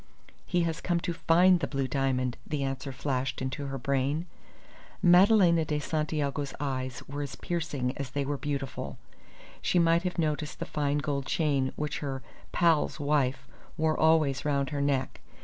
[0.47, 4.25] "He has come to find the blue diamond!" the answer flashed into her brain.
[5.03, 8.97] Madalena de Santiago's eyes were as piercing as they were beautiful.
[9.61, 13.45] She might have noticed the fine gold chain which her "pal's" wife
[13.77, 15.21] wore always round her neck.